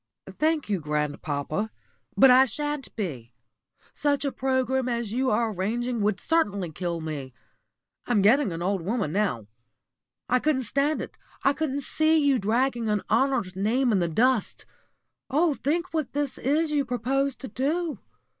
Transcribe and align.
"Thank 0.39 0.67
you, 0.67 0.79
grandpapa, 0.79 1.69
but 2.17 2.31
I 2.31 2.45
shan't 2.45 2.95
be. 2.95 3.33
Such 3.93 4.25
a 4.25 4.31
programme 4.31 4.89
as 4.89 5.13
you 5.13 5.29
are 5.29 5.51
arranging 5.53 6.01
would 6.01 6.19
certainly 6.19 6.71
kill 6.71 7.01
me. 7.01 7.35
I'm 8.07 8.23
getting 8.23 8.51
an 8.51 8.63
old 8.63 8.81
woman 8.81 9.11
now. 9.13 9.45
I 10.27 10.39
couldn't 10.39 10.63
stand 10.63 11.03
it, 11.03 11.19
I 11.43 11.53
couldn't 11.53 11.83
see 11.83 12.17
you 12.17 12.39
dragging 12.39 12.89
an 12.89 13.03
honoured 13.11 13.55
name 13.55 13.91
in 13.91 13.99
the 13.99 14.07
dust. 14.09 14.65
Oh, 15.29 15.53
think 15.53 15.93
what 15.93 16.13
this 16.13 16.39
is 16.39 16.71
you 16.71 16.83
propose 16.83 17.35
to 17.35 17.47
do! 17.47 17.99